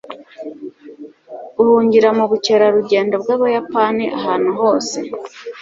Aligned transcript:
uhungira 1.61 2.09
mubukerarugendo 2.17 3.13
bwabayapani 3.23 4.05
ahantu 4.17 4.49
hose 4.59 4.97